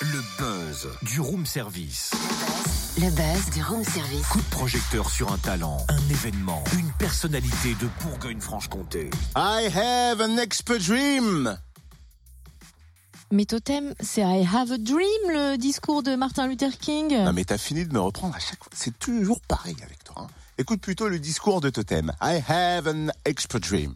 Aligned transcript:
Le 0.00 0.20
buzz 0.38 0.88
du 1.02 1.20
room 1.20 1.46
service. 1.46 2.10
Le 2.98 3.08
buzz 3.10 3.50
du 3.54 3.62
room 3.62 3.84
service. 3.84 4.26
Coup 4.26 4.40
de 4.40 4.50
projecteur 4.50 5.10
sur 5.10 5.32
un 5.32 5.38
talent, 5.38 5.78
un 5.88 6.08
événement, 6.10 6.64
une 6.76 6.90
personnalité 6.98 7.74
de 7.80 7.86
Bourgogne-Franche-Comté. 8.02 9.10
I 9.36 9.68
have 9.76 10.20
an 10.20 10.36
expert 10.38 10.80
dream. 10.80 11.56
Mes 13.30 13.46
totems, 13.46 13.94
c'est 14.00 14.22
I 14.22 14.44
have 14.44 14.72
a 14.72 14.78
dream, 14.78 15.06
le 15.28 15.56
discours 15.56 16.02
de 16.02 16.16
Martin 16.16 16.48
Luther 16.48 16.76
King. 16.78 17.14
Non 17.16 17.32
mais 17.32 17.44
t'as 17.44 17.58
fini 17.58 17.84
de 17.86 17.92
me 17.92 18.00
reprendre 18.00 18.34
à 18.34 18.40
chaque 18.40 18.58
fois. 18.64 18.72
C'est 18.74 18.98
toujours 18.98 19.40
pareil 19.42 19.76
avec 19.84 20.02
toi. 20.02 20.14
hein. 20.22 20.26
Écoute 20.58 20.80
plutôt 20.80 21.08
le 21.08 21.20
discours 21.20 21.60
de 21.60 21.70
Totem. 21.70 22.12
I 22.20 22.42
have 22.48 22.88
an 22.88 23.08
expert 23.24 23.60
dream. 23.60 23.94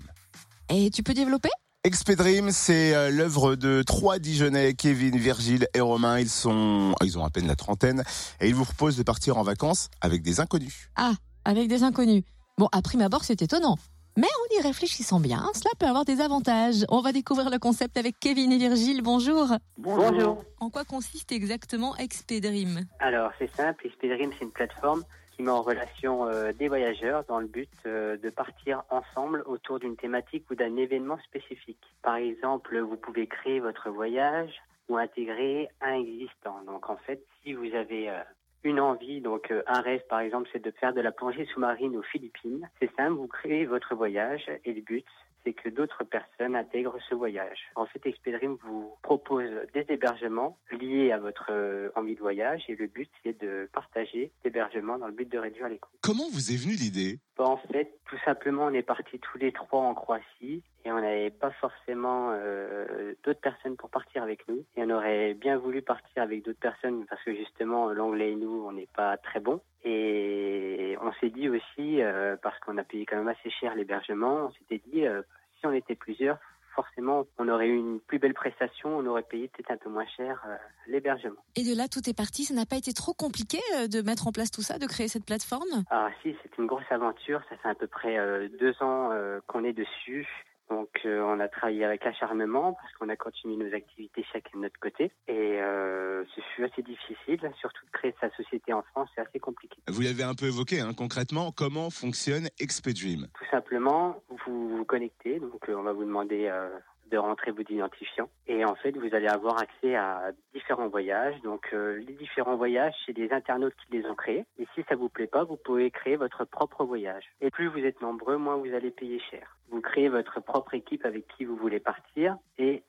Et 0.69 0.91
tu 0.91 1.03
peux 1.03 1.15
développer? 1.15 1.49
Expert 1.89 2.17
Dream, 2.17 2.51
c'est 2.51 2.95
euh, 2.95 3.09
l'œuvre 3.11 3.57
de 3.57 3.83
trois 3.83 4.19
Dijonais, 4.19 4.75
Kevin, 4.75 5.17
Virgile 5.17 5.69
et 5.73 5.81
Romain. 5.81 6.21
Ils 6.21 6.29
sont, 6.29 6.95
ils 7.03 7.17
ont 7.17 7.25
à 7.25 7.31
peine 7.31 7.47
la 7.47 7.57
trentaine 7.57 8.03
et 8.43 8.49
ils 8.49 8.55
vous 8.55 8.67
proposent 8.67 8.99
de 8.99 9.03
partir 9.03 9.39
en 9.39 9.43
vacances 9.43 9.89
avec 10.03 10.21
des 10.21 10.39
inconnus. 10.39 10.91
Ah, 10.97 11.13
avec 11.47 11.67
des 11.67 11.85
inconnus. 11.85 12.25
Bon, 12.59 12.69
à 12.73 12.83
prime 12.83 13.01
abord, 13.01 13.25
c'est 13.25 13.41
étonnant. 13.41 13.77
Mais 14.19 14.27
en 14.27 14.59
y 14.59 14.63
réfléchissant 14.63 15.19
bien, 15.19 15.47
cela 15.55 15.71
peut 15.79 15.87
avoir 15.87 16.05
des 16.05 16.21
avantages. 16.21 16.85
On 16.91 17.01
va 17.01 17.13
découvrir 17.13 17.49
le 17.49 17.59
concept 17.59 17.97
avec 17.97 18.21
Kevin 18.21 18.53
et 18.53 18.59
Virgile. 18.59 19.01
Bonjour. 19.01 19.49
Bonjour. 19.79 20.45
En 20.61 20.69
quoi 20.69 20.85
consiste 20.85 21.33
exactement 21.33 21.97
Expedream 21.97 22.85
Alors 23.01 23.31
c'est 23.39 23.51
simple, 23.57 23.87
Expedream 23.87 24.31
c'est 24.39 24.45
une 24.45 24.53
plateforme 24.53 25.05
qui 25.39 25.45
met 25.45 25.53
en 25.53 25.63
relation 25.63 26.27
euh, 26.27 26.53
des 26.53 26.67
voyageurs 26.67 27.23
dans 27.29 27.39
le 27.39 27.47
but 27.47 27.71
euh, 27.87 28.17
de 28.17 28.29
partir 28.29 28.83
ensemble 28.91 29.45
autour 29.47 29.79
d'une 29.79 29.97
thématique 29.97 30.51
ou 30.51 30.57
d'un 30.57 30.77
événement 30.77 31.19
spécifique. 31.19 31.95
Par 32.03 32.17
exemple, 32.17 32.77
vous 32.81 32.97
pouvez 32.97 33.29
créer 33.29 33.61
votre 33.61 33.89
voyage 33.89 34.53
ou 34.89 34.97
intégrer 34.97 35.69
un 35.81 35.95
existant. 35.95 36.61
Donc 36.67 36.91
en 36.91 36.97
fait, 36.97 37.23
si 37.43 37.53
vous 37.53 37.73
avez 37.73 38.11
euh, 38.11 38.19
une 38.65 38.81
envie, 38.81 39.21
donc 39.21 39.53
un 39.69 39.81
rêve 39.81 40.03
par 40.09 40.19
exemple, 40.19 40.49
c'est 40.53 40.65
de 40.65 40.73
faire 40.73 40.93
de 40.93 41.01
la 41.01 41.13
plongée 41.13 41.47
sous-marine 41.55 41.97
aux 41.97 42.03
Philippines, 42.03 42.69
c'est 42.81 42.91
simple, 42.97 43.13
vous 43.13 43.29
créez 43.29 43.65
votre 43.65 43.95
voyage 43.95 44.51
et 44.65 44.73
le 44.73 44.81
but 44.81 45.07
c'est 45.45 45.53
que 45.53 45.69
d'autres 45.69 46.05
personnes 46.05 46.57
intègrent 46.57 46.99
ce 47.09 47.15
voyage. 47.15 47.59
En 47.75 47.87
fait, 47.87 48.05
Expedream 48.07 48.57
vous 48.63 48.93
propose 49.03 49.51
des 49.75 49.87
hébergements 49.89 50.59
liés 50.71 51.13
à 51.13 51.19
votre 51.19 51.49
euh, 51.51 51.91
envie 51.97 52.15
de 52.15 52.21
voyage 52.21 52.65
et 52.69 52.77
le 52.77 52.87
but 52.87 53.11
c'est 53.23 53.41
de 53.41 53.69
partager 53.73 54.33
l'hébergement 54.45 54.99
dans 54.99 55.07
le 55.07 55.13
but 55.13 55.31
de 55.31 55.39
réduire 55.39 55.69
les 55.69 55.79
coûts. 55.79 55.91
Comment 56.03 56.29
vous 56.33 56.53
est 56.53 56.57
venue 56.57 56.75
l'idée? 56.75 57.19
Bon, 57.37 57.45
en 57.45 57.57
fait, 57.57 57.93
tout 58.07 58.19
simplement, 58.25 58.67
on 58.67 58.73
est 58.73 58.83
partis 58.83 59.19
tous 59.21 59.39
les 59.39 59.53
trois 59.53 59.81
en 59.81 59.95
Croatie 59.95 60.63
et 60.85 60.91
on 60.91 61.01
n'avait 61.01 61.31
pas 61.31 61.51
forcément 61.53 62.31
euh, 62.33 63.15
d'autres 63.25 63.41
personnes 63.41 63.77
pour 63.77 63.91
partir 63.91 64.23
avec 64.23 64.47
nous. 64.49 64.65
Et 64.77 64.83
on 64.83 64.91
aurait 64.91 65.35
bien 65.35 65.57
voulu 65.57 65.83
partir 65.83 66.23
avec 66.23 66.45
d'autres 66.45 66.59
personnes 66.59 67.05
parce 67.07 67.23
que 67.23 67.35
justement, 67.35 67.91
l'anglais 67.93 68.33
et 68.33 68.37
nous, 68.37 68.65
on 68.67 68.73
n'est 68.73 68.89
pas 68.95 69.17
très 69.19 69.41
bons. 69.41 69.61
Et 69.85 70.97
on 71.01 71.13
s'est 71.21 71.31
dit 71.31 71.49
aussi, 71.49 72.03
euh, 72.03 72.37
parce 72.43 72.59
qu'on 72.61 72.79
a 72.79 72.85
payé 72.85 73.07
quand 73.07 73.17
même 73.17 73.29
assez 73.29 73.51
cher 73.51 73.75
l'hébergement, 73.75 74.47
on 74.47 74.53
s'était 74.53 74.83
dit, 74.91 75.07
euh, 75.07 75.23
si 75.59 75.67
on 75.67 75.73
était 75.73 75.95
plusieurs, 75.95 76.39
forcément, 76.75 77.27
on 77.39 77.49
aurait 77.49 77.67
eu 77.67 77.77
une 77.77 78.01
plus 78.01 78.19
belle 78.21 78.35
prestation, 78.35 78.97
on 78.97 79.07
aurait 79.07 79.23
payé 79.25 79.49
peut-être 79.49 79.73
un 79.73 79.77
peu 79.77 79.91
moins 79.91 80.07
cher 80.17 80.41
euh, 80.47 80.57
l'hébergement. 80.87 81.43
Et 81.57 81.65
de 81.65 81.77
là, 81.77 81.89
tout 81.89 82.09
est 82.09 82.17
parti. 82.17 82.45
Ça 82.45 82.55
n'a 82.55 82.67
pas 82.67 82.77
été 82.77 82.93
trop 82.93 83.15
compliqué 83.15 83.59
euh, 83.77 83.89
de 83.89 84.01
mettre 84.01 84.29
en 84.29 84.33
place 84.33 84.51
tout 84.51 84.63
ça, 84.63 84.79
de 84.79 84.87
créer 84.87 85.09
cette 85.09 85.25
plateforme? 85.25 85.85
Ah 85.91 86.09
si, 86.23 86.37
c'est 86.43 86.57
une 86.59 86.67
grosse 86.67 86.91
aventure. 86.91 87.41
Ça 87.49 87.57
fait 87.57 87.69
à 87.69 87.75
peu 87.75 87.89
près 87.89 88.19
euh, 88.19 88.49
deux 88.61 88.75
ans 88.81 89.11
euh, 89.13 89.41
qu'on 89.49 89.65
est 89.65 89.73
dessus. 89.73 90.29
Donc 90.71 90.91
euh, 91.05 91.23
on 91.23 91.41
a 91.41 91.49
travaillé 91.49 91.85
avec 91.85 92.05
acharnement 92.05 92.75
parce 92.75 92.93
qu'on 92.95 93.09
a 93.09 93.17
continué 93.17 93.57
nos 93.57 93.75
activités 93.75 94.25
chacun 94.33 94.59
de 94.59 94.63
notre 94.63 94.79
côté. 94.79 95.11
Et 95.27 95.61
euh, 95.61 96.25
ce 96.35 96.41
fut 96.55 96.58
assez 96.71 96.83
difficile, 96.83 97.41
surtout 97.61 97.85
de 97.87 97.91
créer 97.93 98.15
sa 98.21 98.31
société 98.31 98.73
en 98.73 98.83
France, 98.83 99.09
c'est 99.15 99.21
assez 99.21 99.39
compliqué. 99.39 99.77
Vous 99.89 100.01
l'avez 100.01 100.23
un 100.23 100.35
peu 100.35 100.47
évoqué, 100.47 100.81
hein, 100.81 100.93
concrètement, 100.97 101.53
comment 101.53 101.91
fonctionne 101.91 102.49
Expert 102.61 102.95
Dream 102.95 103.27
Tout 103.39 103.51
simplement, 103.51 104.23
vous 104.47 104.79
vous 104.79 104.85
connectez, 104.85 105.41
donc 105.41 105.69
euh, 105.69 105.75
on 105.75 105.83
va 105.83 105.93
vous 105.93 106.05
demander 106.05 106.47
euh, 106.47 106.69
de 107.11 107.19
rentrer 107.19 107.51
votre 107.51 107.71
identifiant. 107.71 108.29
Et 108.47 108.65
en 108.65 108.75
fait, 108.75 108.93
vous 108.97 109.15
allez 109.15 109.29
avoir 109.29 109.61
accès 109.61 109.95
à 109.95 110.31
différents 110.55 110.89
voyages. 110.89 111.41
Donc 111.43 111.69
euh, 111.73 111.99
les 112.07 112.15
différents 112.15 112.57
voyages, 112.57 112.95
c'est 113.07 113.13
des 113.13 113.31
internautes 113.33 113.75
qui 113.87 113.97
les 113.97 114.07
ont 114.07 114.15
créés. 114.15 114.45
Et 114.59 114.67
si 114.75 114.83
ça 114.89 114.97
vous 114.97 115.09
plaît 115.09 115.27
pas, 115.27 115.45
vous 115.45 115.57
pouvez 115.57 115.91
créer 115.91 116.17
votre 116.17 116.45
propre 116.45 116.85
voyage. 116.85 117.25
Et 117.41 117.51
plus 117.51 117.69
vous 117.69 117.79
êtes 117.79 118.01
nombreux, 118.03 118.37
moins 118.37 118.57
vous 118.57 118.75
allez 118.75 118.91
payer 118.91 119.21
cher. 119.31 119.57
Vous 119.71 119.81
créez 119.81 120.09
votre 120.09 120.41
propre 120.43 120.75
équipe 120.75 121.05
avec 121.05 121.27
qui 121.37 121.45
vous 121.45 121.57
voulez 121.57 121.81
partir 121.81 122.37
et 122.59 122.83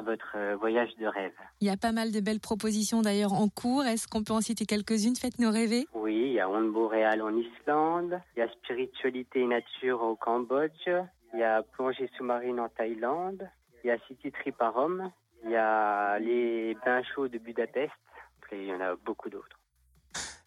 votre 0.00 0.36
euh, 0.36 0.56
voyage 0.56 0.90
de 1.00 1.06
rêve. 1.06 1.32
Il 1.60 1.66
y 1.66 1.70
a 1.70 1.76
pas 1.76 1.92
mal 1.92 2.12
de 2.12 2.20
belles 2.20 2.40
propositions 2.40 3.02
d'ailleurs 3.02 3.32
en 3.32 3.48
cours. 3.48 3.84
Est-ce 3.84 4.06
qu'on 4.08 4.22
peut 4.22 4.32
en 4.32 4.40
citer 4.40 4.66
quelques-unes? 4.66 5.16
Faites-nous 5.16 5.50
rêver. 5.50 5.86
Oui, 5.94 6.14
il 6.14 6.32
y 6.32 6.40
a 6.40 6.48
Onde 6.48 6.72
Boréal 6.72 7.22
en 7.22 7.36
Islande, 7.36 8.20
il 8.36 8.40
y 8.40 8.42
a 8.42 8.48
Spiritualité 8.48 9.40
et 9.40 9.46
Nature 9.46 10.02
au 10.02 10.16
Cambodge, 10.16 10.88
il 11.34 11.40
y 11.40 11.42
a 11.42 11.62
Plongée 11.62 12.10
sous-marine 12.16 12.60
en 12.60 12.68
Thaïlande, 12.68 13.48
il 13.84 13.88
y 13.88 13.90
a 13.90 13.98
City 14.06 14.30
Trip 14.32 14.60
à 14.60 14.70
Rome, 14.70 15.10
il 15.44 15.50
y 15.50 15.56
a 15.56 16.18
les 16.18 16.76
bains 16.84 17.02
chauds 17.14 17.28
de 17.28 17.38
Budapest, 17.38 17.92
et 18.52 18.62
il 18.62 18.68
y 18.68 18.72
en 18.72 18.80
a 18.80 18.96
beaucoup 18.96 19.28
d'autres. 19.28 19.58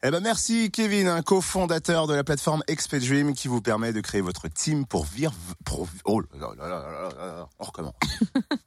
Eh 0.03 0.09
ben 0.09 0.19
merci 0.19 0.71
Kevin, 0.71 1.07
un 1.07 1.21
cofondateur 1.21 2.07
de 2.07 2.15
la 2.15 2.23
plateforme 2.23 2.63
Expert 2.67 3.01
Dream 3.01 3.35
qui 3.35 3.47
vous 3.47 3.61
permet 3.61 3.93
de 3.93 4.01
créer 4.01 4.21
votre 4.21 4.47
team 4.47 4.87
pour 4.87 5.05
vivre. 5.05 5.31
Pour, 5.63 5.87
oh 6.05 6.21
là 6.21 6.27
là 6.39 6.47
là 6.57 6.67
là 6.67 6.79
là 6.79 7.09
là 7.15 7.25
là, 7.37 7.49
on 7.59 7.63
recommence. 7.65 7.93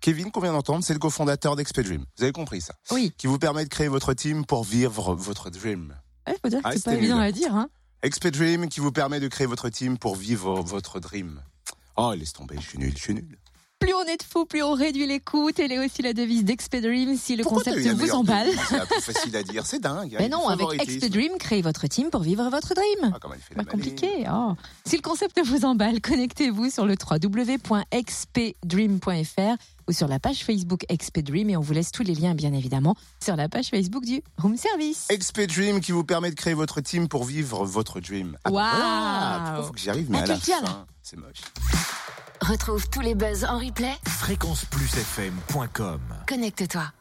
Kevin, 0.00 0.30
qu'on 0.30 0.40
vient 0.40 0.52
d'entendre, 0.52 0.82
c'est 0.84 0.92
le 0.94 0.98
cofondateur 0.98 1.56
d'Expert 1.56 1.84
Dream. 1.84 2.04
Vous 2.16 2.24
avez 2.24 2.32
compris 2.32 2.60
ça 2.60 2.74
Oui. 2.90 3.12
Qui 3.18 3.26
vous 3.26 3.38
permet 3.38 3.64
de 3.64 3.68
créer 3.68 3.88
votre 3.88 4.14
team 4.14 4.46
pour 4.46 4.64
vivre 4.64 5.14
votre 5.14 5.50
dream. 5.50 5.94
Il 6.26 6.34
faut 6.42 6.48
dire 6.48 6.62
que 6.62 6.68
Ah, 6.68 6.72
c'est 6.72 6.84
pas 6.84 6.94
évident 6.94 7.16
nul. 7.16 7.24
à 7.24 7.32
dire. 7.32 7.54
Hein 7.54 7.68
Expert 8.02 8.30
Dream 8.32 8.68
qui 8.68 8.80
vous 8.80 8.92
permet 8.92 9.20
de 9.20 9.28
créer 9.28 9.46
votre 9.46 9.68
team 9.68 9.98
pour 9.98 10.16
vivre 10.16 10.62
votre 10.62 11.00
dream. 11.00 11.42
Oh, 11.96 12.14
laisse 12.16 12.32
tomber, 12.32 12.56
je 12.58 12.66
suis 12.66 12.78
nul, 12.78 12.92
je 12.96 13.02
suis 13.02 13.12
nul. 13.14 13.36
plus 13.78 13.92
on 13.94 14.02
est 14.04 14.16
de 14.16 14.22
fous, 14.22 14.46
plus 14.46 14.62
on 14.62 14.72
réduit 14.72 15.06
les 15.06 15.20
coûts. 15.20 15.50
Telle 15.52 15.70
est 15.72 15.84
aussi 15.84 16.00
la 16.00 16.14
devise 16.14 16.44
d'Expedream. 16.44 17.14
Si 17.18 17.36
le 17.36 17.42
Pourquoi 17.42 17.62
concept 17.64 17.86
vous 17.94 18.10
emballe. 18.12 18.48
C'est 18.68 18.78
la 18.78 18.86
plus 18.86 19.02
facile 19.02 19.36
à 19.36 19.42
dire, 19.42 19.66
c'est 19.66 19.80
dingue. 19.80 20.16
Mais 20.18 20.30
non, 20.30 20.48
avec 20.48 20.80
Expedream, 20.80 21.36
créez 21.38 21.60
votre 21.60 21.86
team 21.88 22.08
pour 22.08 22.22
vivre 22.22 22.48
votre 22.48 22.72
dream. 22.74 23.12
Ah, 23.14 23.18
comment 23.20 23.34
elle 23.34 23.40
fait 23.40 23.54
Pas 23.54 23.64
compliqué. 23.64 24.08
oh. 24.32 24.54
Si 24.86 24.96
le 24.96 25.02
concept 25.02 25.38
vous 25.44 25.66
emballe, 25.66 26.00
connectez-vous 26.00 26.70
sur 26.70 26.86
le 26.86 26.94
www.expedream.fr 27.10 29.56
ou 29.90 29.92
sur 29.92 30.06
la 30.08 30.18
page 30.20 30.44
Facebook 30.44 30.84
Expedream 30.88 31.50
et 31.50 31.56
on 31.56 31.60
vous 31.60 31.72
laisse 31.72 31.90
tous 31.90 32.04
les 32.04 32.14
liens, 32.14 32.34
bien 32.34 32.52
évidemment, 32.52 32.94
sur 33.22 33.34
la 33.34 33.48
page 33.48 33.70
Facebook 33.70 34.04
du 34.04 34.22
Room 34.38 34.56
Service. 34.56 35.06
Expert 35.10 35.48
Dream 35.48 35.80
qui 35.80 35.90
vous 35.90 36.04
permet 36.04 36.30
de 36.30 36.36
créer 36.36 36.54
votre 36.54 36.80
team 36.80 37.08
pour 37.08 37.24
vivre 37.24 37.64
votre 37.66 37.98
dream. 38.00 38.38
Ah, 38.44 38.50
bah 38.50 38.54
Waouh. 38.56 38.70
voilà, 38.70 39.62
faut 39.66 39.72
que 39.72 39.80
j'y 39.80 39.90
arrive, 39.90 40.08
mais 40.08 40.18
à 40.18 40.26
la 40.26 40.36
fin, 40.36 40.86
c'est 41.02 41.16
moche. 41.18 41.40
Retrouve 42.40 42.88
tous 42.88 43.00
les 43.00 43.16
buzz 43.16 43.44
en 43.44 43.58
replay. 43.58 43.92
Fréquenceplusfm.com 44.06 46.00
Connecte-toi. 46.28 46.84